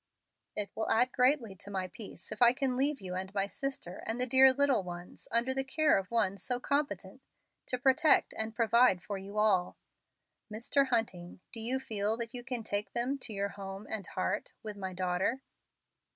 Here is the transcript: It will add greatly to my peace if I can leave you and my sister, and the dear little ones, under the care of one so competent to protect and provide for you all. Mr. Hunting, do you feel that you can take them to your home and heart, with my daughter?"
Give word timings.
It 0.55 0.71
will 0.73 0.89
add 0.89 1.11
greatly 1.11 1.55
to 1.57 1.69
my 1.69 1.87
peace 1.87 2.31
if 2.31 2.41
I 2.41 2.53
can 2.53 2.75
leave 2.75 2.99
you 3.01 3.13
and 3.13 3.31
my 3.35 3.45
sister, 3.45 4.01
and 4.07 4.19
the 4.19 4.25
dear 4.25 4.51
little 4.51 4.81
ones, 4.81 5.27
under 5.29 5.53
the 5.53 5.63
care 5.63 5.95
of 5.99 6.09
one 6.09 6.37
so 6.37 6.59
competent 6.59 7.21
to 7.67 7.77
protect 7.77 8.33
and 8.35 8.55
provide 8.55 9.03
for 9.03 9.19
you 9.19 9.37
all. 9.37 9.77
Mr. 10.51 10.87
Hunting, 10.87 11.39
do 11.53 11.59
you 11.59 11.79
feel 11.79 12.17
that 12.17 12.33
you 12.33 12.43
can 12.43 12.63
take 12.63 12.93
them 12.93 13.19
to 13.19 13.31
your 13.31 13.49
home 13.49 13.85
and 13.87 14.07
heart, 14.07 14.53
with 14.63 14.75
my 14.75 14.91
daughter?" 14.91 15.43